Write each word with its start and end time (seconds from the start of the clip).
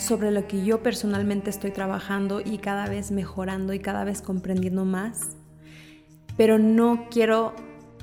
sobre 0.00 0.30
lo 0.30 0.46
que 0.48 0.64
yo 0.64 0.82
personalmente 0.82 1.50
estoy 1.50 1.70
trabajando 1.70 2.40
y 2.40 2.58
cada 2.58 2.86
vez 2.86 3.10
mejorando 3.10 3.72
y 3.74 3.78
cada 3.78 4.04
vez 4.04 4.22
comprendiendo 4.22 4.84
más. 4.84 5.36
Pero 6.36 6.58
no 6.58 7.08
quiero 7.10 7.54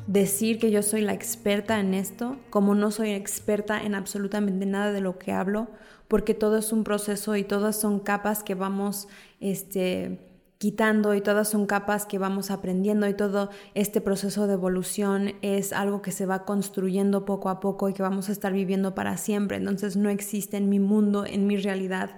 decir 0.05 0.59
que 0.59 0.71
yo 0.71 0.83
soy 0.83 1.01
la 1.01 1.13
experta 1.13 1.79
en 1.79 1.93
esto, 1.93 2.37
como 2.49 2.75
no 2.75 2.91
soy 2.91 3.11
experta 3.11 3.81
en 3.81 3.95
absolutamente 3.95 4.65
nada 4.65 4.91
de 4.91 5.01
lo 5.01 5.17
que 5.17 5.31
hablo, 5.31 5.67
porque 6.07 6.33
todo 6.33 6.57
es 6.57 6.71
un 6.71 6.83
proceso 6.83 7.35
y 7.35 7.43
todas 7.43 7.79
son 7.79 7.99
capas 7.99 8.43
que 8.43 8.55
vamos 8.55 9.07
este, 9.39 10.26
quitando 10.57 11.13
y 11.13 11.21
todas 11.21 11.49
son 11.49 11.67
capas 11.67 12.05
que 12.05 12.17
vamos 12.17 12.49
aprendiendo 12.49 13.07
y 13.07 13.13
todo 13.13 13.49
este 13.75 14.01
proceso 14.01 14.47
de 14.47 14.53
evolución 14.53 15.35
es 15.41 15.71
algo 15.71 16.01
que 16.01 16.11
se 16.11 16.25
va 16.25 16.45
construyendo 16.45 17.25
poco 17.25 17.49
a 17.49 17.59
poco 17.59 17.89
y 17.89 17.93
que 17.93 18.01
vamos 18.01 18.29
a 18.29 18.31
estar 18.31 18.53
viviendo 18.53 18.95
para 18.95 19.17
siempre. 19.17 19.57
Entonces 19.57 19.97
no 19.97 20.09
existe 20.09 20.57
en 20.57 20.69
mi 20.69 20.79
mundo, 20.79 21.25
en 21.25 21.45
mi 21.45 21.57
realidad, 21.57 22.17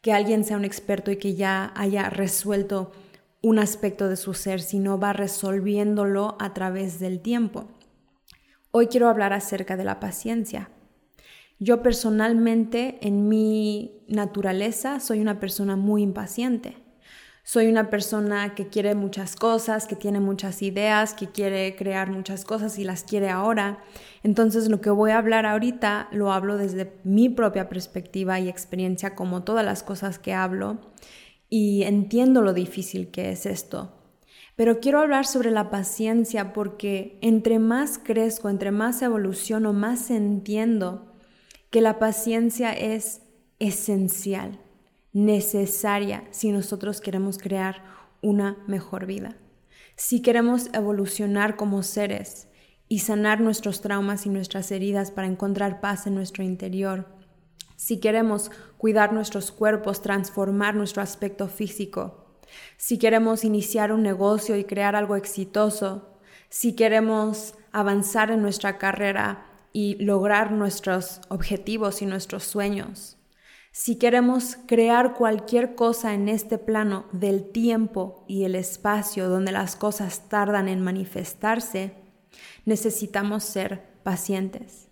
que 0.00 0.12
alguien 0.12 0.44
sea 0.44 0.56
un 0.56 0.64
experto 0.64 1.10
y 1.10 1.16
que 1.16 1.34
ya 1.34 1.72
haya 1.76 2.10
resuelto 2.10 2.90
un 3.42 3.60
aspecto 3.60 4.08
de 4.08 4.16
su 4.16 4.34
ser, 4.34 4.60
sino 4.60 4.98
va 4.98 5.12
resolviéndolo 5.12 6.36
a 6.40 6.54
través 6.54 6.98
del 6.98 7.20
tiempo. 7.20 7.66
Hoy 8.72 8.88
quiero 8.88 9.08
hablar 9.08 9.32
acerca 9.32 9.76
de 9.76 9.84
la 9.84 10.00
paciencia. 10.00 10.70
Yo 11.60 11.82
personalmente, 11.82 12.98
en 13.00 13.28
mi 13.28 14.04
naturaleza, 14.08 14.98
soy 15.00 15.20
una 15.20 15.38
persona 15.40 15.76
muy 15.76 16.02
impaciente 16.02 16.87
soy 17.48 17.66
una 17.66 17.88
persona 17.88 18.54
que 18.54 18.68
quiere 18.68 18.94
muchas 18.94 19.34
cosas, 19.34 19.86
que 19.86 19.96
tiene 19.96 20.20
muchas 20.20 20.60
ideas, 20.60 21.14
que 21.14 21.28
quiere 21.28 21.74
crear 21.76 22.10
muchas 22.10 22.44
cosas 22.44 22.78
y 22.78 22.84
las 22.84 23.04
quiere 23.04 23.30
ahora. 23.30 23.82
Entonces 24.22 24.68
lo 24.68 24.82
que 24.82 24.90
voy 24.90 25.12
a 25.12 25.16
hablar 25.16 25.46
ahorita 25.46 26.08
lo 26.12 26.30
hablo 26.30 26.58
desde 26.58 26.92
mi 27.04 27.30
propia 27.30 27.70
perspectiva 27.70 28.38
y 28.38 28.50
experiencia 28.50 29.14
como 29.14 29.44
todas 29.44 29.64
las 29.64 29.82
cosas 29.82 30.18
que 30.18 30.34
hablo 30.34 30.76
y 31.48 31.84
entiendo 31.84 32.42
lo 32.42 32.52
difícil 32.52 33.10
que 33.10 33.30
es 33.30 33.46
esto. 33.46 33.94
Pero 34.54 34.78
quiero 34.78 35.00
hablar 35.00 35.24
sobre 35.24 35.50
la 35.50 35.70
paciencia 35.70 36.52
porque 36.52 37.18
entre 37.22 37.58
más 37.58 37.96
crezco, 37.98 38.50
entre 38.50 38.72
más 38.72 39.00
evoluciono, 39.00 39.72
más 39.72 40.10
entiendo 40.10 41.14
que 41.70 41.80
la 41.80 41.98
paciencia 41.98 42.74
es 42.74 43.22
esencial 43.58 44.58
necesaria 45.18 46.22
si 46.30 46.52
nosotros 46.52 47.00
queremos 47.00 47.38
crear 47.38 47.82
una 48.22 48.56
mejor 48.68 49.06
vida. 49.06 49.36
Si 49.96 50.22
queremos 50.22 50.70
evolucionar 50.72 51.56
como 51.56 51.82
seres 51.82 52.46
y 52.88 53.00
sanar 53.00 53.40
nuestros 53.40 53.80
traumas 53.80 54.26
y 54.26 54.28
nuestras 54.28 54.70
heridas 54.70 55.10
para 55.10 55.26
encontrar 55.26 55.80
paz 55.80 56.06
en 56.06 56.14
nuestro 56.14 56.44
interior, 56.44 57.08
si 57.74 57.98
queremos 57.98 58.52
cuidar 58.76 59.12
nuestros 59.12 59.50
cuerpos, 59.50 60.02
transformar 60.02 60.76
nuestro 60.76 61.02
aspecto 61.02 61.48
físico, 61.48 62.38
si 62.76 62.98
queremos 62.98 63.44
iniciar 63.44 63.92
un 63.92 64.02
negocio 64.02 64.56
y 64.56 64.64
crear 64.64 64.94
algo 64.94 65.16
exitoso, 65.16 66.16
si 66.48 66.76
queremos 66.76 67.54
avanzar 67.72 68.30
en 68.30 68.40
nuestra 68.40 68.78
carrera 68.78 69.46
y 69.72 69.96
lograr 69.96 70.52
nuestros 70.52 71.20
objetivos 71.28 72.02
y 72.02 72.06
nuestros 72.06 72.44
sueños, 72.44 73.17
si 73.78 73.94
queremos 73.94 74.58
crear 74.66 75.14
cualquier 75.14 75.76
cosa 75.76 76.12
en 76.12 76.28
este 76.28 76.58
plano 76.58 77.04
del 77.12 77.48
tiempo 77.52 78.24
y 78.26 78.42
el 78.42 78.56
espacio 78.56 79.28
donde 79.28 79.52
las 79.52 79.76
cosas 79.76 80.28
tardan 80.28 80.66
en 80.66 80.80
manifestarse, 80.80 81.94
necesitamos 82.64 83.44
ser 83.44 83.84
pacientes. 84.02 84.88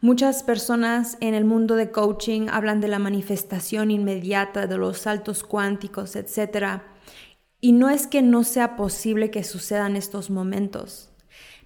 Muchas 0.00 0.42
personas 0.42 1.18
en 1.20 1.34
el 1.34 1.44
mundo 1.44 1.76
de 1.76 1.92
coaching 1.92 2.48
hablan 2.50 2.80
de 2.80 2.88
la 2.88 2.98
manifestación 2.98 3.92
inmediata, 3.92 4.66
de 4.66 4.76
los 4.76 4.98
saltos 4.98 5.44
cuánticos, 5.44 6.16
etc. 6.16 6.82
Y 7.60 7.74
no 7.74 7.90
es 7.90 8.08
que 8.08 8.22
no 8.22 8.42
sea 8.42 8.74
posible 8.74 9.30
que 9.30 9.44
sucedan 9.44 9.94
estos 9.94 10.30
momentos, 10.30 11.12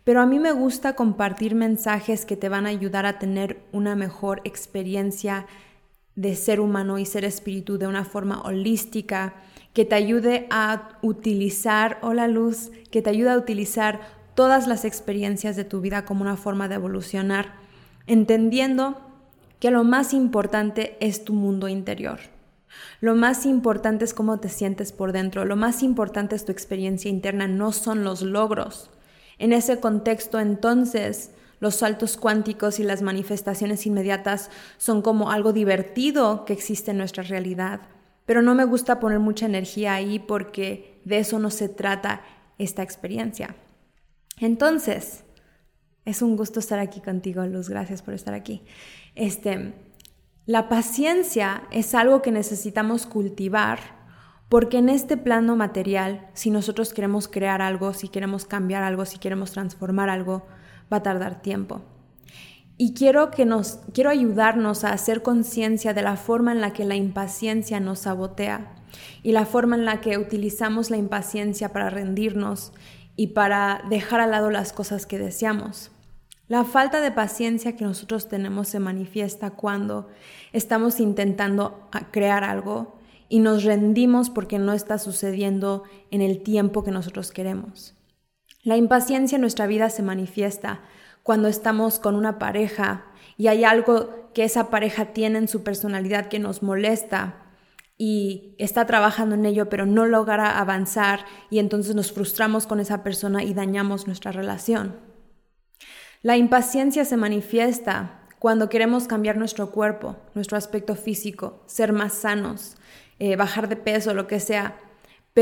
pero 0.05 0.21
a 0.21 0.27
mí 0.27 0.39
me 0.39 0.53
gusta 0.53 0.95
compartir 0.95 1.55
mensajes 1.55 2.27
que 2.27 2.37
te 2.37 2.51
van 2.51 2.67
a 2.67 2.71
ayudar 2.71 3.07
a 3.07 3.19
tener 3.19 3.63
una 3.73 3.97
mejor 3.97 4.43
experiencia 4.45 5.47
de 6.21 6.37
ser 6.37 6.61
humano 6.61 6.99
y 6.99 7.07
ser 7.07 7.25
espíritu 7.25 7.79
de 7.79 7.87
una 7.87 8.05
forma 8.05 8.43
holística, 8.43 9.33
que 9.73 9.87
te 9.87 9.95
ayude 9.95 10.47
a 10.51 10.99
utilizar, 11.01 11.99
o 12.03 12.13
la 12.13 12.29
luz, 12.29 12.71
que 12.91 13.01
te 13.01 13.09
ayude 13.09 13.31
a 13.31 13.39
utilizar 13.39 14.01
todas 14.35 14.67
las 14.67 14.85
experiencias 14.85 15.57
de 15.57 15.65
tu 15.65 15.81
vida 15.81 16.05
como 16.05 16.21
una 16.21 16.37
forma 16.37 16.69
de 16.69 16.75
evolucionar, 16.75 17.55
entendiendo 18.07 19.01
que 19.61 19.71
lo 19.71 19.83
más 19.83 20.13
importante 20.13 20.99
es 21.01 21.25
tu 21.25 21.33
mundo 21.33 21.69
interior. 21.69 22.21
Lo 23.01 23.15
más 23.15 23.47
importante 23.47 24.05
es 24.05 24.13
cómo 24.13 24.41
te 24.41 24.51
sientes 24.51 24.93
por 24.93 25.13
dentro, 25.13 25.47
lo 25.47 25.57
más 25.57 25.83
importante 25.83 26.37
es 26.37 26.45
tu 26.45 26.53
experiencia 26.53 27.11
interna, 27.11 27.49
no 27.49 27.73
son 27.73 28.05
los 28.05 28.21
logros. 28.21 28.91
En 29.39 29.55
ese 29.55 29.81
contexto, 29.81 30.39
entonces, 30.39 31.31
los 31.61 31.77
saltos 31.77 32.17
cuánticos 32.17 32.81
y 32.81 32.85
las 32.85 33.03
manifestaciones 33.03 33.87
inmediatas 33.87 34.51
son 34.79 35.03
como 35.03 35.31
algo 35.31 35.53
divertido 35.53 36.45
que 36.45 36.55
existe 36.55 36.91
en 36.91 36.99
nuestra 36.99 37.23
realidad. 37.23 37.83
Pero 38.27 38.43
no 38.43 38.55
me 38.55 38.65
gusta 38.65 38.99
poner 38.99 39.19
mucha 39.19 39.47
energía 39.47 39.95
ahí 39.95 40.19
porque 40.19 41.01
de 41.05 41.19
eso 41.19 41.39
no 41.39 41.51
se 41.51 41.69
trata 41.69 42.23
esta 42.59 42.83
experiencia. 42.83 43.55
Entonces, 44.39 45.25
es 46.05 46.23
un 46.23 46.37
gusto 46.37 46.61
estar 46.61 46.79
aquí 46.79 47.01
contigo, 47.01 47.45
Luz. 47.45 47.69
Gracias 47.69 48.03
por 48.03 48.15
estar 48.15 48.35
aquí. 48.35 48.65
Este, 49.15 49.75
la 50.47 50.69
paciencia 50.69 51.65
es 51.71 51.95
algo 51.95 52.23
que 52.23 52.33
necesitamos 52.33 53.07
cultivar 53.07 54.01
porque 54.49 54.79
en 54.79 54.89
este 54.89 55.17
plano 55.17 55.55
material, 55.55 56.29
si 56.35 56.51
nosotros 56.51 56.93
queremos 56.93 57.29
crear 57.29 57.63
algo, 57.63 57.95
si 57.95 58.09
queremos 58.09 58.47
cambiar 58.47 58.83
algo, 58.83 59.05
si 59.05 59.19
queremos 59.19 59.53
transformar 59.53 60.09
algo, 60.09 60.45
va 60.93 60.99
a 60.99 61.03
tardar 61.03 61.43
tiempo. 61.43 61.83
Y 62.77 62.95
quiero, 62.95 63.31
que 63.31 63.45
nos, 63.45 63.81
quiero 63.93 64.09
ayudarnos 64.09 64.85
a 64.85 64.93
hacer 64.93 65.23
conciencia 65.23 65.93
de 65.93 66.03
la 66.03 66.17
forma 66.17 66.53
en 66.53 66.61
la 66.61 66.73
que 66.73 66.87
la 66.87 66.97
impaciencia 66.97 67.79
nos 67.79 68.01
sabotea 68.01 68.75
y 69.23 69.33
la 69.33 69.45
forma 69.45 69.77
en 69.77 69.85
la 69.85 70.01
que 70.01 70.17
utilizamos 70.17 70.91
la 70.91 70.97
impaciencia 70.97 71.73
para 71.73 71.91
rendirnos 71.91 72.73
y 73.17 73.29
para 73.29 73.83
dejar 73.91 74.21
al 74.21 74.31
lado 74.31 74.51
las 74.51 74.73
cosas 74.73 75.05
que 75.05 75.19
deseamos. 75.19 75.91
La 76.49 76.65
falta 76.65 77.01
de 77.01 77.13
paciencia 77.13 77.77
que 77.77 77.85
nosotros 77.85 78.29
tenemos 78.29 78.69
se 78.69 78.81
manifiesta 78.81 79.51
cuando 79.51 80.09
estamos 80.53 81.01
intentando 81.01 81.89
crear 82.11 82.45
algo 82.45 82.97
y 83.29 83.41
nos 83.41 83.63
rendimos 83.63 84.31
porque 84.31 84.59
no 84.59 84.73
está 84.73 84.99
sucediendo 84.99 85.85
en 86.11 86.23
el 86.23 86.43
tiempo 86.43 86.83
que 86.83 86.91
nosotros 86.91 87.31
queremos. 87.31 87.95
La 88.63 88.77
impaciencia 88.77 89.37
en 89.37 89.41
nuestra 89.41 89.67
vida 89.67 89.89
se 89.89 90.03
manifiesta 90.03 90.81
cuando 91.23 91.49
estamos 91.49 91.99
con 91.99 92.15
una 92.15 92.39
pareja 92.39 93.07
y 93.37 93.49
hay 93.49 93.65
algo 93.65 94.31
que 94.35 94.45
esa 94.45 94.69
pareja 94.69 95.07
tiene 95.07 95.39
en 95.39 95.49
su 95.49 95.63
personalidad 95.63 96.27
que 96.27 96.39
nos 96.39 96.63
molesta 96.63 97.37
y 97.97 98.55
está 98.59 98.87
trabajando 98.87 99.35
en 99.35 99.47
ello 99.47 99.69
pero 99.69 99.87
no 99.87 100.07
logra 100.07 100.59
avanzar 100.59 101.25
y 101.51 101.59
entonces 101.59 101.95
nos 101.95 102.13
frustramos 102.13 102.67
con 102.67 102.81
esa 102.81 103.03
persona 103.03 103.43
y 103.43 103.55
dañamos 103.55 104.07
nuestra 104.07 104.33
relación. 104.33 104.97
La 106.23 106.37
impaciencia 106.37 107.07
se 107.07 107.17
manifiesta 107.17 108.27
cuando 108.39 108.69
queremos 108.69 109.07
cambiar 109.07 109.39
nuestro 109.39 109.71
cuerpo, 109.71 110.17
nuestro 110.35 110.59
aspecto 110.59 110.95
físico, 110.95 111.63
ser 111.67 111.95
más 111.95 112.13
sanos, 112.13 112.77
eh, 113.19 113.37
bajar 113.37 113.69
de 113.69 113.77
peso, 113.77 114.13
lo 114.13 114.27
que 114.27 114.41
sea, 114.41 114.77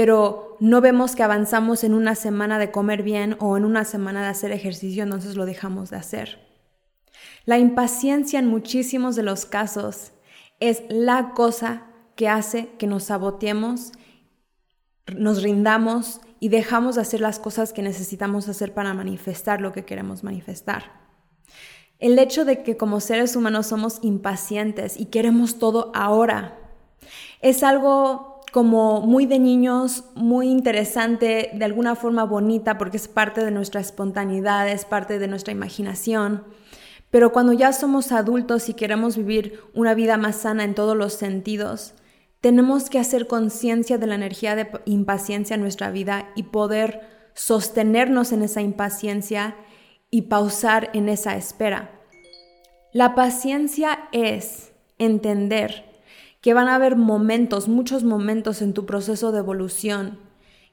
pero 0.01 0.57
no 0.61 0.81
vemos 0.81 1.17
que 1.17 1.25
avanzamos 1.25 1.83
en 1.83 1.93
una 1.93 2.15
semana 2.15 2.61
de 2.61 2.71
comer 2.71 3.03
bien 3.03 3.37
o 3.41 3.57
en 3.57 3.65
una 3.65 3.85
semana 3.85 4.23
de 4.23 4.29
hacer 4.29 4.53
ejercicio, 4.53 5.03
entonces 5.03 5.35
lo 5.35 5.45
dejamos 5.45 5.91
de 5.91 5.97
hacer. 5.97 6.39
La 7.47 7.59
impaciencia 7.59 8.39
en 8.39 8.47
muchísimos 8.47 9.17
de 9.17 9.25
los 9.25 9.45
casos 9.45 10.13
es 10.61 10.85
la 10.89 11.33
cosa 11.35 11.89
que 12.15 12.29
hace 12.29 12.69
que 12.79 12.87
nos 12.87 13.07
saboteemos, 13.07 13.91
nos 15.17 15.43
rindamos 15.43 16.21
y 16.39 16.49
dejamos 16.49 16.95
de 16.95 17.01
hacer 17.01 17.21
las 17.21 17.41
cosas 17.41 17.73
que 17.73 17.83
necesitamos 17.83 18.49
hacer 18.49 18.75
para 18.75 18.95
manifestar 18.95 19.61
lo 19.61 19.73
que 19.73 19.85
queremos 19.85 20.23
manifestar. 20.23 20.93
El 21.99 22.21
hecho 22.21 22.45
de 22.45 22.63
que 22.63 22.77
como 22.77 23.01
seres 23.01 23.35
humanos 23.35 23.67
somos 23.67 23.99
impacientes 24.03 24.97
y 24.97 25.07
queremos 25.07 25.59
todo 25.59 25.91
ahora 25.93 26.57
es 27.41 27.65
algo 27.65 28.38
como 28.53 29.01
muy 29.01 29.27
de 29.27 29.39
niños, 29.39 30.05
muy 30.15 30.49
interesante, 30.49 31.51
de 31.55 31.65
alguna 31.65 31.95
forma 31.95 32.25
bonita 32.25 32.79
porque 32.79 32.97
es 32.97 33.09
parte 33.09 33.45
de 33.45 33.51
nuestra 33.51 33.81
espontaneidad, 33.81 34.69
es 34.69 34.85
parte 34.85 35.19
de 35.19 35.29
nuestra 35.29 35.53
imaginación. 35.53 36.45
Pero 37.11 37.33
cuando 37.33 37.53
ya 37.53 37.73
somos 37.73 38.13
adultos 38.13 38.69
y 38.69 38.75
queremos 38.75 39.17
vivir 39.17 39.61
una 39.75 39.95
vida 39.95 40.17
más 40.17 40.37
sana 40.37 40.65
en 40.65 40.75
todos 40.75 40.97
los 40.97 41.15
sentidos, 41.15 41.95
tenemos 42.41 42.91
que 42.91 42.99
hacer 42.99 43.27
conciencia 43.27 43.99
de 43.99 44.07
la 44.07 44.15
energía 44.15 44.55
de 44.55 44.71
impaciencia 44.85 45.55
en 45.55 45.63
nuestra 45.63 45.91
vida 45.91 46.31
y 46.35 46.45
poder 46.45 47.01
sostenernos 47.35 48.33
en 48.33 48.43
esa 48.43 48.61
impaciencia 48.61 49.57
y 50.11 50.23
pausar 50.23 50.91
en 50.93 51.09
esa 51.09 51.37
espera. 51.37 51.91
La 52.93 53.15
paciencia 53.15 54.09
es 54.13 54.73
entender 54.99 55.88
que 56.41 56.55
van 56.55 56.69
a 56.69 56.77
haber 56.77 56.97
momentos, 56.97 57.69
muchos 57.69 58.05
momentos 58.05 58.63
en 58.63 58.73
tu 58.73 58.87
proceso 58.87 59.33
de 59.33 59.39
evolución 59.39 60.19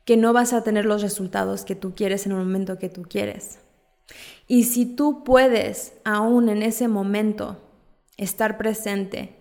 que 0.06 0.18
no 0.18 0.34
vas 0.34 0.54
a 0.54 0.64
tener 0.64 0.86
los 0.86 1.02
resultados 1.02 1.66
que 1.66 1.76
tú 1.76 1.96
quieres 1.96 2.26
en 2.26 2.34
el 2.34 2.38
momento 2.38 2.78
que 2.78 2.90
tú 2.90 3.04
quieres. 3.04 3.60
Y 4.48 4.66
si 4.66 4.86
tú 4.86 5.24
puedes 5.24 5.94
aún 6.04 6.50
en 6.50 6.62
ese 6.62 6.88
momento 6.88 7.58
estar 8.18 8.58
presente, 8.58 9.36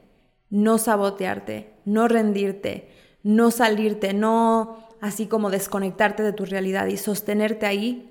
no 0.48 0.78
sabotearte, 0.78 1.74
no 1.84 2.08
rendirte, 2.08 2.88
no 3.22 3.50
salirte, 3.50 4.14
no 4.14 4.88
así 5.00 5.26
como 5.26 5.50
desconectarte 5.50 6.22
de 6.22 6.32
tu 6.32 6.46
realidad 6.46 6.86
y 6.86 6.96
sostenerte 6.96 7.66
ahí, 7.66 8.10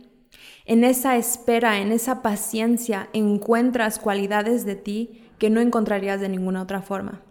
en 0.66 0.84
esa 0.84 1.18
espera, 1.18 1.80
en 1.80 1.92
esa 1.92 2.22
paciencia, 2.22 3.10
encuentras 3.14 3.98
cualidades 3.98 4.66
de 4.66 4.76
ti 4.76 5.24
que 5.40 5.50
no 5.50 5.60
encontrarías 5.60 6.22
de 6.22 6.30
ninguna 6.30 6.62
otra 6.62 6.82
forma. 6.82 7.22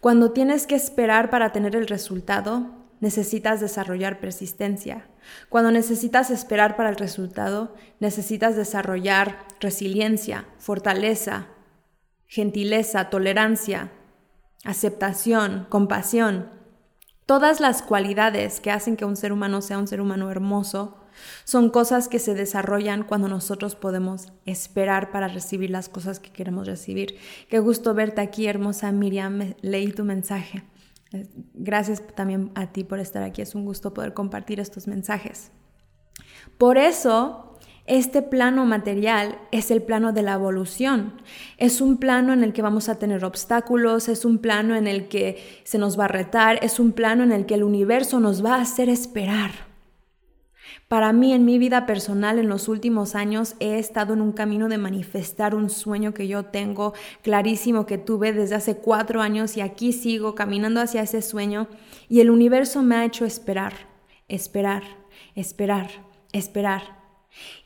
Cuando 0.00 0.32
tienes 0.32 0.66
que 0.66 0.74
esperar 0.74 1.30
para 1.30 1.52
tener 1.52 1.76
el 1.76 1.86
resultado, 1.86 2.70
necesitas 3.00 3.60
desarrollar 3.60 4.20
persistencia. 4.20 5.06
Cuando 5.48 5.70
necesitas 5.70 6.30
esperar 6.30 6.76
para 6.76 6.88
el 6.88 6.96
resultado, 6.96 7.74
necesitas 8.00 8.56
desarrollar 8.56 9.38
resiliencia, 9.60 10.46
fortaleza, 10.58 11.46
gentileza, 12.26 13.10
tolerancia, 13.10 13.90
aceptación, 14.64 15.66
compasión. 15.68 16.48
Todas 17.26 17.60
las 17.60 17.82
cualidades 17.82 18.60
que 18.60 18.70
hacen 18.70 18.96
que 18.96 19.04
un 19.04 19.16
ser 19.16 19.32
humano 19.32 19.62
sea 19.62 19.78
un 19.78 19.88
ser 19.88 20.00
humano 20.00 20.30
hermoso 20.30 21.01
son 21.44 21.70
cosas 21.70 22.08
que 22.08 22.18
se 22.18 22.34
desarrollan 22.34 23.02
cuando 23.04 23.28
nosotros 23.28 23.74
podemos 23.74 24.32
esperar 24.46 25.10
para 25.10 25.28
recibir 25.28 25.70
las 25.70 25.88
cosas 25.88 26.20
que 26.20 26.30
queremos 26.30 26.66
recibir. 26.66 27.16
Qué 27.48 27.58
gusto 27.58 27.94
verte 27.94 28.20
aquí, 28.20 28.46
hermosa 28.46 28.92
Miriam. 28.92 29.54
Leí 29.60 29.92
tu 29.92 30.04
mensaje. 30.04 30.64
Gracias 31.54 32.02
también 32.14 32.50
a 32.54 32.72
ti 32.72 32.84
por 32.84 32.98
estar 32.98 33.22
aquí. 33.22 33.42
Es 33.42 33.54
un 33.54 33.64
gusto 33.64 33.92
poder 33.92 34.14
compartir 34.14 34.60
estos 34.60 34.86
mensajes. 34.86 35.50
Por 36.58 36.78
eso 36.78 37.52
este 37.86 38.22
plano 38.22 38.64
material 38.64 39.38
es 39.50 39.72
el 39.72 39.82
plano 39.82 40.12
de 40.12 40.22
la 40.22 40.34
evolución. 40.34 41.20
Es 41.58 41.80
un 41.80 41.96
plano 41.96 42.32
en 42.32 42.44
el 42.44 42.52
que 42.52 42.62
vamos 42.62 42.88
a 42.88 42.98
tener 42.98 43.24
obstáculos, 43.24 44.08
es 44.08 44.24
un 44.24 44.38
plano 44.38 44.76
en 44.76 44.86
el 44.86 45.08
que 45.08 45.62
se 45.64 45.78
nos 45.78 45.98
va 45.98 46.04
a 46.04 46.08
retar, 46.08 46.60
es 46.62 46.78
un 46.78 46.92
plano 46.92 47.24
en 47.24 47.32
el 47.32 47.44
que 47.44 47.54
el 47.54 47.64
universo 47.64 48.20
nos 48.20 48.44
va 48.44 48.56
a 48.56 48.62
hacer 48.62 48.88
esperar. 48.88 49.71
Para 50.92 51.14
mí, 51.14 51.32
en 51.32 51.46
mi 51.46 51.56
vida 51.56 51.86
personal, 51.86 52.38
en 52.38 52.50
los 52.50 52.68
últimos 52.68 53.14
años, 53.14 53.56
he 53.60 53.78
estado 53.78 54.12
en 54.12 54.20
un 54.20 54.32
camino 54.32 54.68
de 54.68 54.76
manifestar 54.76 55.54
un 55.54 55.70
sueño 55.70 56.12
que 56.12 56.28
yo 56.28 56.44
tengo 56.44 56.92
clarísimo 57.22 57.86
que 57.86 57.96
tuve 57.96 58.34
desde 58.34 58.56
hace 58.56 58.76
cuatro 58.76 59.22
años 59.22 59.56
y 59.56 59.62
aquí 59.62 59.94
sigo 59.94 60.34
caminando 60.34 60.82
hacia 60.82 61.00
ese 61.00 61.22
sueño 61.22 61.66
y 62.10 62.20
el 62.20 62.28
universo 62.28 62.82
me 62.82 62.96
ha 62.96 63.06
hecho 63.06 63.24
esperar, 63.24 63.72
esperar, 64.28 64.82
esperar, 65.34 65.88
esperar. 66.30 66.82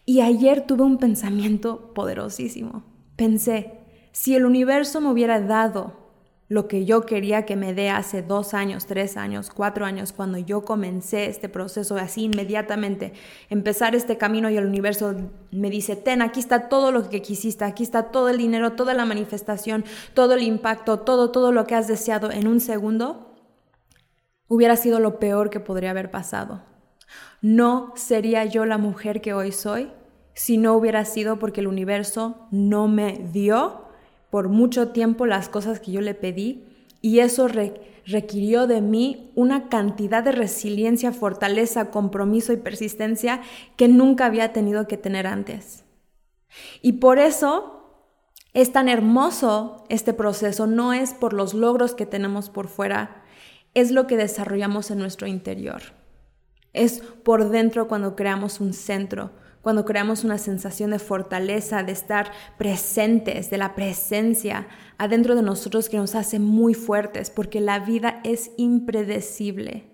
Y 0.04 0.20
ayer 0.20 0.64
tuve 0.64 0.84
un 0.84 0.98
pensamiento 0.98 1.94
poderosísimo. 1.94 2.84
Pensé, 3.16 3.72
si 4.12 4.36
el 4.36 4.46
universo 4.46 5.00
me 5.00 5.10
hubiera 5.10 5.40
dado 5.40 6.05
lo 6.48 6.68
que 6.68 6.84
yo 6.84 7.02
quería 7.02 7.44
que 7.44 7.56
me 7.56 7.74
dé 7.74 7.90
hace 7.90 8.22
dos 8.22 8.54
años, 8.54 8.86
tres 8.86 9.16
años, 9.16 9.50
cuatro 9.50 9.84
años, 9.84 10.12
cuando 10.12 10.38
yo 10.38 10.64
comencé 10.64 11.26
este 11.26 11.48
proceso, 11.48 11.96
así 11.96 12.24
inmediatamente, 12.24 13.12
empezar 13.50 13.94
este 13.96 14.16
camino 14.16 14.48
y 14.48 14.56
el 14.56 14.66
universo 14.66 15.14
me 15.50 15.70
dice, 15.70 15.96
ten, 15.96 16.22
aquí 16.22 16.38
está 16.38 16.68
todo 16.68 16.92
lo 16.92 17.08
que 17.08 17.20
quisiste, 17.20 17.64
aquí 17.64 17.82
está 17.82 18.10
todo 18.10 18.28
el 18.28 18.38
dinero, 18.38 18.72
toda 18.72 18.94
la 18.94 19.04
manifestación, 19.04 19.84
todo 20.14 20.34
el 20.34 20.42
impacto, 20.42 21.00
todo, 21.00 21.32
todo 21.32 21.50
lo 21.50 21.66
que 21.66 21.74
has 21.74 21.88
deseado 21.88 22.30
en 22.30 22.46
un 22.46 22.60
segundo, 22.60 23.34
hubiera 24.46 24.76
sido 24.76 25.00
lo 25.00 25.18
peor 25.18 25.50
que 25.50 25.58
podría 25.58 25.90
haber 25.90 26.12
pasado. 26.12 26.62
No 27.42 27.92
sería 27.96 28.44
yo 28.44 28.66
la 28.66 28.78
mujer 28.78 29.20
que 29.20 29.34
hoy 29.34 29.50
soy 29.50 29.90
si 30.34 30.58
no 30.58 30.74
hubiera 30.74 31.04
sido 31.04 31.38
porque 31.38 31.60
el 31.60 31.66
universo 31.66 32.46
no 32.50 32.88
me 32.88 33.18
dio 33.32 33.85
por 34.30 34.48
mucho 34.48 34.88
tiempo 34.88 35.26
las 35.26 35.48
cosas 35.48 35.80
que 35.80 35.92
yo 35.92 36.00
le 36.00 36.14
pedí 36.14 36.64
y 37.00 37.20
eso 37.20 37.48
requirió 37.48 38.66
de 38.66 38.80
mí 38.80 39.30
una 39.34 39.68
cantidad 39.68 40.22
de 40.22 40.32
resiliencia, 40.32 41.12
fortaleza, 41.12 41.90
compromiso 41.90 42.52
y 42.52 42.56
persistencia 42.56 43.42
que 43.76 43.88
nunca 43.88 44.26
había 44.26 44.52
tenido 44.52 44.88
que 44.88 44.96
tener 44.96 45.26
antes. 45.26 45.84
Y 46.82 46.94
por 46.94 47.18
eso 47.18 47.76
es 48.54 48.72
tan 48.72 48.88
hermoso 48.88 49.84
este 49.88 50.14
proceso, 50.14 50.66
no 50.66 50.92
es 50.92 51.12
por 51.12 51.32
los 51.32 51.52
logros 51.52 51.94
que 51.94 52.06
tenemos 52.06 52.48
por 52.48 52.68
fuera, 52.68 53.22
es 53.74 53.90
lo 53.90 54.06
que 54.06 54.16
desarrollamos 54.16 54.90
en 54.90 54.98
nuestro 54.98 55.26
interior. 55.26 55.82
Es 56.72 57.00
por 57.00 57.50
dentro 57.50 57.88
cuando 57.88 58.16
creamos 58.16 58.60
un 58.60 58.72
centro, 58.72 59.30
cuando 59.66 59.84
creamos 59.84 60.22
una 60.22 60.38
sensación 60.38 60.92
de 60.92 61.00
fortaleza, 61.00 61.82
de 61.82 61.90
estar 61.90 62.30
presentes, 62.56 63.50
de 63.50 63.58
la 63.58 63.74
presencia 63.74 64.68
adentro 64.96 65.34
de 65.34 65.42
nosotros 65.42 65.88
que 65.88 65.96
nos 65.96 66.14
hace 66.14 66.38
muy 66.38 66.72
fuertes, 66.72 67.30
porque 67.30 67.60
la 67.60 67.80
vida 67.80 68.20
es 68.22 68.52
impredecible. 68.58 69.90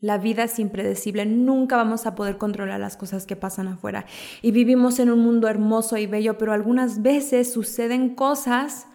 La 0.00 0.16
vida 0.16 0.44
es 0.44 0.58
impredecible, 0.58 1.26
nunca 1.26 1.76
vamos 1.76 2.06
a 2.06 2.14
poder 2.14 2.38
controlar 2.38 2.80
las 2.80 2.96
cosas 2.96 3.26
que 3.26 3.36
pasan 3.36 3.68
afuera. 3.68 4.06
Y 4.40 4.52
vivimos 4.52 4.98
en 5.00 5.10
un 5.10 5.18
mundo 5.18 5.48
hermoso 5.48 5.98
y 5.98 6.06
bello, 6.06 6.38
pero 6.38 6.54
algunas 6.54 7.02
veces 7.02 7.52
suceden 7.52 8.14
cosas 8.14 8.86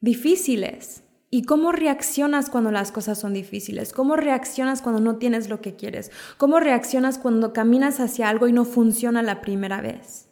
difíciles. 0.00 1.03
¿Y 1.34 1.42
cómo 1.42 1.72
reaccionas 1.72 2.48
cuando 2.48 2.70
las 2.70 2.92
cosas 2.92 3.18
son 3.18 3.32
difíciles? 3.32 3.92
¿Cómo 3.92 4.14
reaccionas 4.14 4.82
cuando 4.82 5.00
no 5.00 5.16
tienes 5.16 5.48
lo 5.48 5.60
que 5.60 5.74
quieres? 5.74 6.12
¿Cómo 6.38 6.60
reaccionas 6.60 7.18
cuando 7.18 7.52
caminas 7.52 7.98
hacia 7.98 8.28
algo 8.28 8.46
y 8.46 8.52
no 8.52 8.64
funciona 8.64 9.20
la 9.20 9.40
primera 9.40 9.80
vez? 9.80 10.28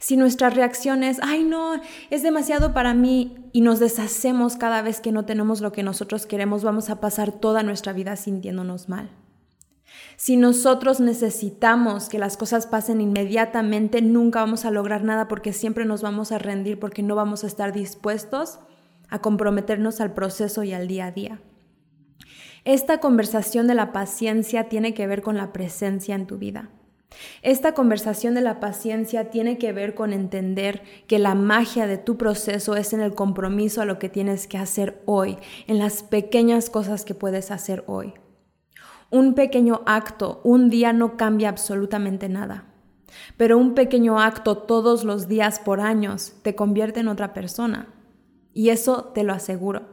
Si 0.00 0.16
nuestra 0.16 0.50
reacción 0.50 1.04
es, 1.04 1.20
ay 1.22 1.44
no, 1.44 1.80
es 2.10 2.24
demasiado 2.24 2.74
para 2.74 2.92
mí 2.92 3.36
y 3.52 3.60
nos 3.60 3.78
deshacemos 3.78 4.56
cada 4.56 4.82
vez 4.82 5.00
que 5.00 5.12
no 5.12 5.24
tenemos 5.24 5.60
lo 5.60 5.70
que 5.70 5.84
nosotros 5.84 6.26
queremos, 6.26 6.64
vamos 6.64 6.90
a 6.90 7.00
pasar 7.00 7.30
toda 7.30 7.62
nuestra 7.62 7.92
vida 7.92 8.16
sintiéndonos 8.16 8.88
mal. 8.88 9.10
Si 10.16 10.36
nosotros 10.36 10.98
necesitamos 10.98 12.08
que 12.08 12.18
las 12.18 12.36
cosas 12.36 12.66
pasen 12.66 13.00
inmediatamente, 13.00 14.02
nunca 14.02 14.40
vamos 14.40 14.64
a 14.64 14.72
lograr 14.72 15.04
nada 15.04 15.28
porque 15.28 15.52
siempre 15.52 15.84
nos 15.84 16.02
vamos 16.02 16.32
a 16.32 16.38
rendir 16.38 16.80
porque 16.80 17.04
no 17.04 17.14
vamos 17.14 17.44
a 17.44 17.46
estar 17.46 17.72
dispuestos 17.72 18.58
a 19.12 19.20
comprometernos 19.20 20.00
al 20.00 20.14
proceso 20.14 20.64
y 20.64 20.72
al 20.72 20.88
día 20.88 21.06
a 21.06 21.12
día. 21.12 21.40
Esta 22.64 22.98
conversación 22.98 23.66
de 23.66 23.74
la 23.74 23.92
paciencia 23.92 24.70
tiene 24.70 24.94
que 24.94 25.06
ver 25.06 25.20
con 25.20 25.36
la 25.36 25.52
presencia 25.52 26.14
en 26.14 26.26
tu 26.26 26.38
vida. 26.38 26.70
Esta 27.42 27.74
conversación 27.74 28.32
de 28.32 28.40
la 28.40 28.58
paciencia 28.58 29.28
tiene 29.28 29.58
que 29.58 29.74
ver 29.74 29.94
con 29.94 30.14
entender 30.14 30.82
que 31.06 31.18
la 31.18 31.34
magia 31.34 31.86
de 31.86 31.98
tu 31.98 32.16
proceso 32.16 32.74
es 32.74 32.94
en 32.94 33.02
el 33.02 33.14
compromiso 33.14 33.82
a 33.82 33.84
lo 33.84 33.98
que 33.98 34.08
tienes 34.08 34.46
que 34.46 34.56
hacer 34.56 35.02
hoy, 35.04 35.36
en 35.66 35.78
las 35.78 36.02
pequeñas 36.02 36.70
cosas 36.70 37.04
que 37.04 37.14
puedes 37.14 37.50
hacer 37.50 37.84
hoy. 37.86 38.14
Un 39.10 39.34
pequeño 39.34 39.82
acto, 39.84 40.40
un 40.42 40.70
día 40.70 40.94
no 40.94 41.18
cambia 41.18 41.50
absolutamente 41.50 42.30
nada, 42.30 42.64
pero 43.36 43.58
un 43.58 43.74
pequeño 43.74 44.18
acto 44.18 44.56
todos 44.56 45.04
los 45.04 45.28
días 45.28 45.58
por 45.58 45.82
años 45.82 46.32
te 46.40 46.54
convierte 46.54 47.00
en 47.00 47.08
otra 47.08 47.34
persona. 47.34 47.88
Y 48.54 48.70
eso 48.70 49.10
te 49.14 49.24
lo 49.24 49.32
aseguro. 49.32 49.92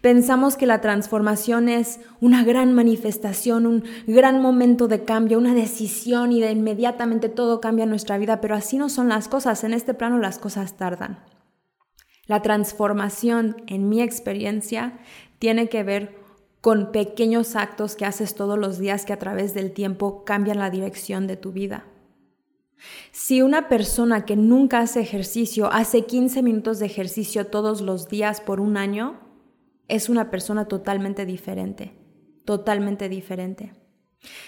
Pensamos 0.00 0.56
que 0.56 0.66
la 0.66 0.80
transformación 0.80 1.68
es 1.68 2.00
una 2.20 2.44
gran 2.44 2.72
manifestación, 2.72 3.66
un 3.66 3.84
gran 4.06 4.40
momento 4.40 4.88
de 4.88 5.04
cambio, 5.04 5.38
una 5.38 5.54
decisión 5.54 6.32
y 6.32 6.40
de 6.40 6.52
inmediatamente 6.52 7.28
todo 7.28 7.60
cambia 7.60 7.84
en 7.84 7.90
nuestra 7.90 8.18
vida, 8.18 8.40
pero 8.40 8.54
así 8.54 8.78
no 8.78 8.88
son 8.88 9.08
las 9.08 9.28
cosas. 9.28 9.64
En 9.64 9.74
este 9.74 9.94
plano 9.94 10.18
las 10.18 10.38
cosas 10.38 10.76
tardan. 10.76 11.18
La 12.26 12.42
transformación, 12.42 13.62
en 13.66 13.88
mi 13.88 14.02
experiencia, 14.02 14.98
tiene 15.38 15.68
que 15.68 15.82
ver 15.82 16.16
con 16.60 16.90
pequeños 16.90 17.54
actos 17.54 17.94
que 17.94 18.04
haces 18.04 18.34
todos 18.34 18.58
los 18.58 18.78
días 18.78 19.04
que 19.04 19.12
a 19.12 19.18
través 19.18 19.54
del 19.54 19.72
tiempo 19.72 20.24
cambian 20.24 20.58
la 20.58 20.70
dirección 20.70 21.26
de 21.26 21.36
tu 21.36 21.52
vida. 21.52 21.84
Si 23.10 23.42
una 23.42 23.68
persona 23.68 24.24
que 24.24 24.36
nunca 24.36 24.80
hace 24.80 25.00
ejercicio 25.00 25.72
hace 25.72 26.02
15 26.02 26.42
minutos 26.42 26.78
de 26.78 26.86
ejercicio 26.86 27.46
todos 27.46 27.80
los 27.80 28.08
días 28.08 28.40
por 28.40 28.60
un 28.60 28.76
año, 28.76 29.18
es 29.88 30.08
una 30.08 30.30
persona 30.30 30.66
totalmente 30.66 31.24
diferente, 31.24 31.92
totalmente 32.44 33.08
diferente. 33.08 33.72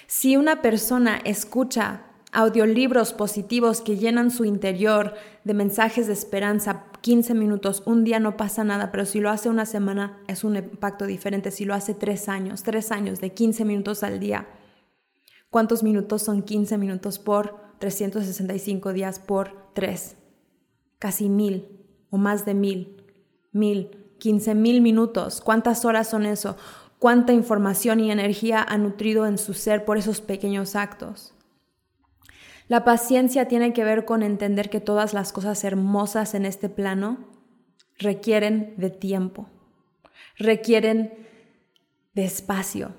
Si 0.06 0.36
una 0.36 0.62
persona 0.62 1.18
escucha 1.24 2.04
audiolibros 2.32 3.12
positivos 3.14 3.80
que 3.80 3.96
llenan 3.96 4.30
su 4.30 4.44
interior 4.44 5.14
de 5.44 5.54
mensajes 5.54 6.06
de 6.06 6.12
esperanza, 6.12 6.84
15 7.00 7.34
minutos, 7.34 7.82
un 7.86 8.04
día 8.04 8.20
no 8.20 8.36
pasa 8.36 8.64
nada, 8.64 8.90
pero 8.90 9.06
si 9.06 9.20
lo 9.20 9.30
hace 9.30 9.48
una 9.48 9.64
semana 9.64 10.18
es 10.26 10.44
un 10.44 10.56
impacto 10.56 11.06
diferente, 11.06 11.50
si 11.50 11.64
lo 11.64 11.74
hace 11.74 11.94
tres 11.94 12.28
años, 12.28 12.62
tres 12.62 12.90
años 12.92 13.20
de 13.20 13.32
15 13.32 13.64
minutos 13.64 14.02
al 14.02 14.20
día. 14.20 14.48
¿Cuántos 15.50 15.82
minutos 15.82 16.22
son 16.22 16.42
15 16.42 16.76
minutos 16.76 17.18
por 17.18 17.67
365 17.78 18.92
días 18.92 19.18
por 19.18 19.72
tres? 19.74 20.16
Casi 20.98 21.28
mil 21.28 21.68
o 22.10 22.18
más 22.18 22.44
de 22.44 22.54
mil, 22.54 23.04
mil, 23.52 23.90
15 24.18 24.54
mil 24.54 24.80
minutos. 24.80 25.40
¿Cuántas 25.40 25.84
horas 25.84 26.08
son 26.08 26.26
eso? 26.26 26.56
¿Cuánta 26.98 27.32
información 27.32 28.00
y 28.00 28.10
energía 28.10 28.62
ha 28.62 28.76
nutrido 28.78 29.26
en 29.26 29.38
su 29.38 29.54
ser 29.54 29.84
por 29.84 29.98
esos 29.98 30.20
pequeños 30.20 30.74
actos? 30.74 31.34
La 32.66 32.84
paciencia 32.84 33.48
tiene 33.48 33.72
que 33.72 33.84
ver 33.84 34.04
con 34.04 34.22
entender 34.22 34.68
que 34.68 34.80
todas 34.80 35.14
las 35.14 35.32
cosas 35.32 35.64
hermosas 35.64 36.34
en 36.34 36.44
este 36.44 36.68
plano 36.68 37.18
requieren 37.98 38.74
de 38.76 38.90
tiempo, 38.90 39.48
requieren 40.36 41.26
de 42.14 42.24
espacio. 42.24 42.94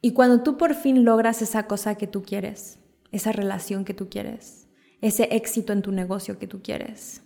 Y 0.00 0.12
cuando 0.12 0.42
tú 0.42 0.56
por 0.56 0.74
fin 0.74 1.04
logras 1.04 1.42
esa 1.42 1.68
cosa 1.68 1.94
que 1.94 2.08
tú 2.08 2.22
quieres, 2.22 2.81
esa 3.12 3.30
relación 3.32 3.84
que 3.84 3.94
tú 3.94 4.08
quieres, 4.08 4.68
ese 5.00 5.28
éxito 5.30 5.72
en 5.72 5.82
tu 5.82 5.92
negocio 5.92 6.38
que 6.38 6.46
tú 6.46 6.62
quieres, 6.62 7.22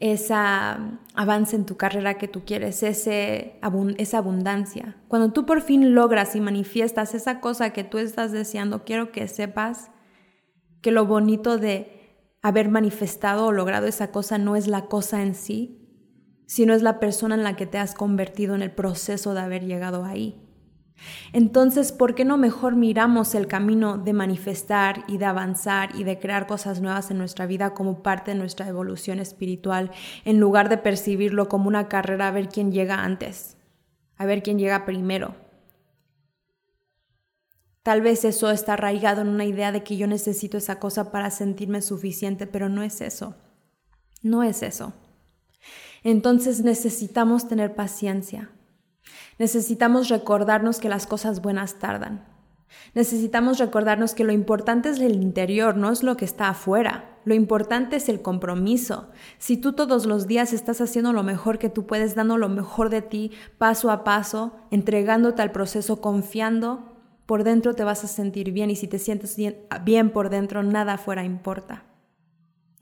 esa 0.00 0.98
avance 1.14 1.56
en 1.56 1.66
tu 1.66 1.76
carrera 1.76 2.16
que 2.16 2.26
tú 2.26 2.44
quieres, 2.46 2.82
ese, 2.82 3.60
esa 3.98 4.18
abundancia. 4.18 4.96
Cuando 5.08 5.32
tú 5.32 5.44
por 5.44 5.60
fin 5.60 5.94
logras 5.94 6.34
y 6.34 6.40
manifiestas 6.40 7.14
esa 7.14 7.40
cosa 7.40 7.74
que 7.74 7.84
tú 7.84 7.98
estás 7.98 8.32
deseando, 8.32 8.84
quiero 8.84 9.12
que 9.12 9.28
sepas 9.28 9.90
que 10.80 10.90
lo 10.90 11.04
bonito 11.04 11.58
de 11.58 12.00
haber 12.40 12.70
manifestado 12.70 13.46
o 13.46 13.52
logrado 13.52 13.86
esa 13.86 14.10
cosa 14.10 14.38
no 14.38 14.56
es 14.56 14.66
la 14.66 14.86
cosa 14.86 15.22
en 15.22 15.34
sí, 15.34 15.76
sino 16.46 16.72
es 16.72 16.82
la 16.82 16.98
persona 16.98 17.34
en 17.34 17.42
la 17.42 17.54
que 17.54 17.66
te 17.66 17.76
has 17.76 17.94
convertido 17.94 18.54
en 18.54 18.62
el 18.62 18.72
proceso 18.72 19.34
de 19.34 19.40
haber 19.40 19.66
llegado 19.66 20.04
ahí. 20.04 20.49
Entonces, 21.32 21.92
¿por 21.92 22.14
qué 22.14 22.24
no 22.24 22.36
mejor 22.36 22.76
miramos 22.76 23.34
el 23.34 23.46
camino 23.46 23.98
de 23.98 24.12
manifestar 24.12 25.04
y 25.08 25.18
de 25.18 25.24
avanzar 25.24 25.94
y 25.94 26.04
de 26.04 26.18
crear 26.18 26.46
cosas 26.46 26.80
nuevas 26.80 27.10
en 27.10 27.18
nuestra 27.18 27.46
vida 27.46 27.74
como 27.74 28.02
parte 28.02 28.32
de 28.32 28.36
nuestra 28.38 28.68
evolución 28.68 29.18
espiritual, 29.18 29.90
en 30.24 30.40
lugar 30.40 30.68
de 30.68 30.78
percibirlo 30.78 31.48
como 31.48 31.68
una 31.68 31.88
carrera 31.88 32.28
a 32.28 32.32
ver 32.32 32.48
quién 32.48 32.72
llega 32.72 33.04
antes, 33.04 33.56
a 34.16 34.26
ver 34.26 34.42
quién 34.42 34.58
llega 34.58 34.84
primero? 34.84 35.34
Tal 37.82 38.02
vez 38.02 38.24
eso 38.24 38.50
está 38.50 38.74
arraigado 38.74 39.22
en 39.22 39.28
una 39.28 39.46
idea 39.46 39.72
de 39.72 39.82
que 39.82 39.96
yo 39.96 40.06
necesito 40.06 40.58
esa 40.58 40.78
cosa 40.78 41.10
para 41.10 41.30
sentirme 41.30 41.80
suficiente, 41.80 42.46
pero 42.46 42.68
no 42.68 42.82
es 42.82 43.00
eso. 43.00 43.36
No 44.22 44.42
es 44.42 44.62
eso. 44.62 44.92
Entonces 46.02 46.60
necesitamos 46.60 47.48
tener 47.48 47.74
paciencia. 47.74 48.50
Necesitamos 49.40 50.10
recordarnos 50.10 50.80
que 50.80 50.90
las 50.90 51.06
cosas 51.06 51.40
buenas 51.40 51.78
tardan. 51.78 52.26
Necesitamos 52.94 53.58
recordarnos 53.58 54.12
que 54.12 54.22
lo 54.22 54.32
importante 54.32 54.90
es 54.90 55.00
el 55.00 55.14
interior, 55.14 55.78
no 55.78 55.90
es 55.90 56.02
lo 56.02 56.18
que 56.18 56.26
está 56.26 56.50
afuera. 56.50 57.16
Lo 57.24 57.32
importante 57.32 57.96
es 57.96 58.10
el 58.10 58.20
compromiso. 58.20 59.08
Si 59.38 59.56
tú 59.56 59.72
todos 59.72 60.04
los 60.04 60.26
días 60.26 60.52
estás 60.52 60.82
haciendo 60.82 61.14
lo 61.14 61.22
mejor 61.22 61.58
que 61.58 61.70
tú 61.70 61.86
puedes, 61.86 62.14
dando 62.14 62.36
lo 62.36 62.50
mejor 62.50 62.90
de 62.90 63.00
ti, 63.00 63.32
paso 63.56 63.90
a 63.90 64.04
paso, 64.04 64.58
entregándote 64.70 65.40
al 65.40 65.52
proceso, 65.52 66.02
confiando, 66.02 66.98
por 67.24 67.42
dentro 67.42 67.74
te 67.74 67.82
vas 67.82 68.04
a 68.04 68.08
sentir 68.08 68.52
bien 68.52 68.68
y 68.68 68.76
si 68.76 68.88
te 68.88 68.98
sientes 68.98 69.38
bien, 69.82 70.10
por 70.10 70.28
dentro, 70.28 70.62
nada 70.62 70.92
afuera 70.92 71.24
importa. 71.24 71.84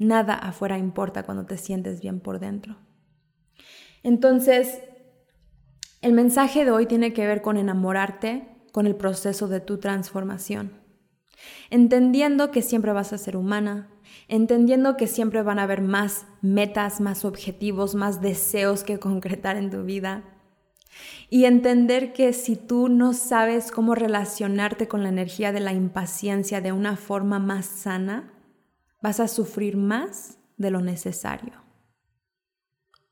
Nada 0.01 0.35
afuera 0.35 0.77
importa 0.77 1.23
cuando 1.23 1.47
te 1.47 1.57
sientes 1.57 2.01
bien 2.01 2.19
por 2.19 2.41
dentro. 2.41 2.79
Entonces, 4.03 4.81
el 6.01 6.13
mensaje 6.13 6.65
de 6.65 6.71
hoy 6.71 6.87
tiene 6.87 7.13
que 7.13 7.27
ver 7.27 7.43
con 7.43 7.57
enamorarte 7.57 8.49
con 8.73 8.87
el 8.87 8.95
proceso 8.95 9.49
de 9.49 9.61
tu 9.61 9.79
transformación. 9.79 10.73
Entendiendo 11.71 12.51
que 12.51 12.63
siempre 12.63 12.93
vas 12.93 13.13
a 13.13 13.19
ser 13.19 13.37
humana, 13.37 13.91
entendiendo 14.29 14.97
que 14.97 15.07
siempre 15.07 15.43
van 15.43 15.59
a 15.59 15.65
haber 15.65 15.83
más 15.83 16.27
metas, 16.43 17.01
más 17.01 17.25
objetivos, 17.25 17.95
más 17.95 18.21
deseos 18.21 18.85
que 18.85 18.99
concretar 19.01 19.57
en 19.57 19.71
tu 19.71 19.83
vida, 19.85 20.25
y 21.31 21.45
entender 21.45 22.13
que 22.13 22.33
si 22.33 22.57
tú 22.57 22.89
no 22.89 23.13
sabes 23.13 23.71
cómo 23.71 23.95
relacionarte 23.95 24.89
con 24.89 25.03
la 25.03 25.11
energía 25.11 25.53
de 25.53 25.61
la 25.61 25.73
impaciencia 25.73 26.61
de 26.61 26.73
una 26.73 26.97
forma 26.97 27.39
más 27.39 27.67
sana, 27.67 28.33
vas 29.03 29.21
a 29.21 29.29
sufrir 29.29 29.77
más 29.77 30.39
de 30.57 30.71
lo 30.71 30.81
necesario. 30.81 31.68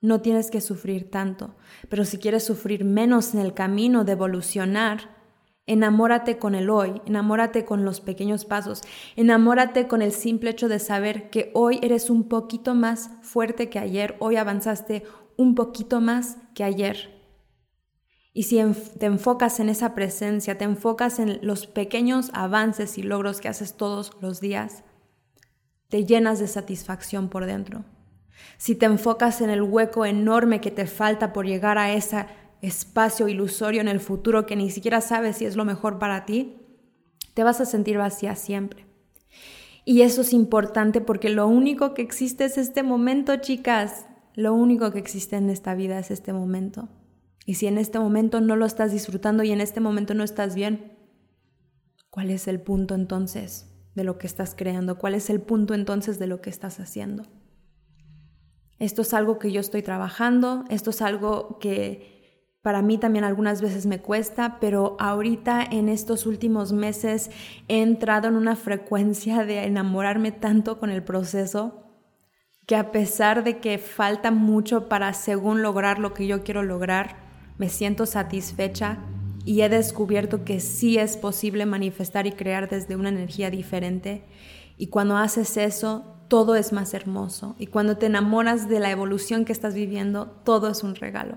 No 0.06 0.20
tienes 0.20 0.52
que 0.52 0.60
sufrir 0.60 1.10
tanto, 1.10 1.56
pero 1.88 2.04
si 2.04 2.18
quieres 2.18 2.44
sufrir 2.44 2.84
menos 2.84 3.34
en 3.34 3.40
el 3.40 3.54
camino 3.54 4.04
de 4.04 4.12
evolucionar, 4.12 5.16
enamórate 5.66 6.38
con 6.38 6.54
el 6.54 6.70
hoy, 6.70 7.02
enamórate 7.06 7.64
con 7.64 7.84
los 7.84 8.00
pequeños 8.00 8.44
pasos, 8.44 8.82
enamórate 9.16 9.88
con 9.88 10.02
el 10.02 10.12
simple 10.12 10.50
hecho 10.50 10.68
de 10.68 10.78
saber 10.78 11.28
que 11.28 11.50
hoy 11.54 11.80
eres 11.82 12.08
un 12.08 12.28
poquito 12.28 12.76
más 12.76 13.10
fuerte 13.22 13.68
que 13.68 13.80
ayer, 13.80 14.14
hoy 14.20 14.36
avanzaste 14.36 15.02
un 15.36 15.56
poquito 15.56 16.00
más 16.00 16.36
que 16.54 16.62
ayer. 16.62 17.20
Y 18.32 18.44
si 18.44 18.62
te 19.00 19.06
enfocas 19.06 19.58
en 19.58 19.68
esa 19.68 19.96
presencia, 19.96 20.56
te 20.56 20.66
enfocas 20.66 21.18
en 21.18 21.40
los 21.42 21.66
pequeños 21.66 22.30
avances 22.32 22.96
y 22.96 23.02
logros 23.02 23.40
que 23.40 23.48
haces 23.48 23.76
todos 23.76 24.12
los 24.20 24.40
días, 24.40 24.84
te 25.88 26.04
llenas 26.04 26.38
de 26.38 26.46
satisfacción 26.46 27.28
por 27.28 27.44
dentro. 27.44 27.84
Si 28.58 28.74
te 28.74 28.86
enfocas 28.86 29.40
en 29.40 29.50
el 29.50 29.62
hueco 29.62 30.04
enorme 30.04 30.60
que 30.60 30.70
te 30.70 30.86
falta 30.86 31.32
por 31.32 31.46
llegar 31.46 31.78
a 31.78 31.92
ese 31.92 32.26
espacio 32.62 33.28
ilusorio 33.28 33.80
en 33.80 33.88
el 33.88 34.00
futuro 34.00 34.46
que 34.46 34.56
ni 34.56 34.70
siquiera 34.70 35.00
sabes 35.00 35.36
si 35.36 35.44
es 35.44 35.56
lo 35.56 35.64
mejor 35.64 35.98
para 35.98 36.24
ti, 36.24 36.56
te 37.34 37.44
vas 37.44 37.60
a 37.60 37.66
sentir 37.66 37.98
vacía 37.98 38.34
siempre. 38.34 38.86
Y 39.84 40.02
eso 40.02 40.22
es 40.22 40.32
importante 40.32 41.00
porque 41.00 41.28
lo 41.28 41.46
único 41.46 41.94
que 41.94 42.02
existe 42.02 42.44
es 42.44 42.58
este 42.58 42.82
momento, 42.82 43.36
chicas. 43.36 44.06
Lo 44.34 44.52
único 44.52 44.90
que 44.90 44.98
existe 44.98 45.36
en 45.36 45.48
esta 45.48 45.74
vida 45.74 45.98
es 45.98 46.10
este 46.10 46.32
momento. 46.32 46.88
Y 47.46 47.54
si 47.54 47.68
en 47.68 47.78
este 47.78 48.00
momento 48.00 48.40
no 48.40 48.56
lo 48.56 48.66
estás 48.66 48.90
disfrutando 48.90 49.44
y 49.44 49.52
en 49.52 49.60
este 49.60 49.80
momento 49.80 50.14
no 50.14 50.24
estás 50.24 50.56
bien, 50.56 50.98
¿cuál 52.10 52.30
es 52.30 52.48
el 52.48 52.60
punto 52.60 52.96
entonces 52.96 53.72
de 53.94 54.02
lo 54.02 54.18
que 54.18 54.26
estás 54.26 54.56
creando? 54.56 54.98
¿Cuál 54.98 55.14
es 55.14 55.30
el 55.30 55.40
punto 55.40 55.72
entonces 55.72 56.18
de 56.18 56.26
lo 56.26 56.40
que 56.40 56.50
estás 56.50 56.80
haciendo? 56.80 57.22
Esto 58.78 59.02
es 59.02 59.14
algo 59.14 59.38
que 59.38 59.52
yo 59.52 59.60
estoy 59.60 59.82
trabajando, 59.82 60.64
esto 60.68 60.90
es 60.90 61.00
algo 61.02 61.58
que 61.58 62.16
para 62.60 62.82
mí 62.82 62.98
también 62.98 63.24
algunas 63.24 63.62
veces 63.62 63.86
me 63.86 64.00
cuesta, 64.00 64.58
pero 64.60 64.96
ahorita 64.98 65.62
en 65.62 65.88
estos 65.88 66.26
últimos 66.26 66.72
meses 66.72 67.30
he 67.68 67.80
entrado 67.80 68.26
en 68.26 68.34
una 68.34 68.56
frecuencia 68.56 69.44
de 69.44 69.64
enamorarme 69.64 70.32
tanto 70.32 70.78
con 70.80 70.90
el 70.90 71.04
proceso 71.04 71.84
que 72.66 72.74
a 72.74 72.90
pesar 72.90 73.44
de 73.44 73.58
que 73.58 73.78
falta 73.78 74.32
mucho 74.32 74.88
para 74.88 75.12
según 75.12 75.62
lograr 75.62 76.00
lo 76.00 76.12
que 76.12 76.26
yo 76.26 76.42
quiero 76.42 76.64
lograr, 76.64 77.16
me 77.56 77.68
siento 77.68 78.04
satisfecha 78.04 78.98
y 79.44 79.60
he 79.60 79.68
descubierto 79.68 80.44
que 80.44 80.58
sí 80.58 80.98
es 80.98 81.16
posible 81.16 81.64
manifestar 81.66 82.26
y 82.26 82.32
crear 82.32 82.68
desde 82.68 82.96
una 82.96 83.10
energía 83.10 83.48
diferente. 83.48 84.24
Y 84.76 84.88
cuando 84.88 85.16
haces 85.16 85.56
eso, 85.56 86.15
todo 86.28 86.56
es 86.56 86.72
más 86.72 86.94
hermoso. 86.94 87.54
Y 87.58 87.66
cuando 87.66 87.96
te 87.96 88.06
enamoras 88.06 88.68
de 88.68 88.80
la 88.80 88.90
evolución 88.90 89.44
que 89.44 89.52
estás 89.52 89.74
viviendo, 89.74 90.26
todo 90.44 90.70
es 90.70 90.82
un 90.82 90.94
regalo. 90.94 91.36